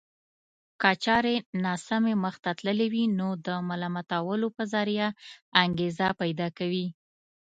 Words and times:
که 0.81 0.91
چارې 1.03 1.33
ناسمې 1.65 2.13
مخته 2.23 2.51
تللې 2.59 2.87
وي 2.93 3.05
نو 3.19 3.29
د 3.45 3.47
ملامتولو 3.69 4.47
په 4.55 4.63
ذريعه 4.73 5.09
انګېزه 5.63 6.07
پيدا 6.21 6.47
کوي. 6.57 6.87